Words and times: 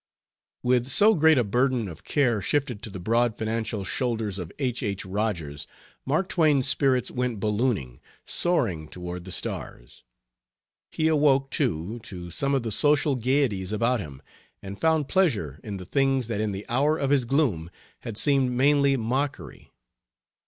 With 0.63 0.87
so 0.89 1.13
great 1.13 1.37
a 1.37 1.43
burden 1.43 1.87
of 1.87 2.03
care 2.03 2.41
shifted 2.41 2.81
to 2.81 2.89
the 2.89 2.99
broad 2.99 3.37
financial 3.37 3.83
shoulders 3.83 4.39
of 4.39 4.51
H. 4.57 4.81
H. 4.81 5.05
Rogers, 5.05 5.67
Mark 6.07 6.27
Twain's 6.29 6.67
spirits 6.67 7.11
went 7.11 7.39
ballooning, 7.39 8.01
soaring 8.25 8.87
toward 8.87 9.25
the 9.25 9.31
stars. 9.31 10.03
He 10.91 11.07
awoke, 11.07 11.51
too, 11.51 11.99
to 12.01 12.31
some 12.31 12.55
of 12.55 12.63
the 12.63 12.71
social 12.71 13.13
gaieties 13.15 13.71
about 13.71 13.99
him, 13.99 14.23
and 14.63 14.81
found 14.81 15.07
pleasure 15.07 15.59
in 15.63 15.77
the 15.77 15.85
things 15.85 16.25
that 16.29 16.41
in 16.41 16.51
the 16.51 16.67
hour 16.67 16.97
of 16.97 17.11
his 17.11 17.23
gloom 17.23 17.69
had 17.99 18.17
seemed 18.17 18.49
mainly 18.53 18.97
mockery. 18.97 19.71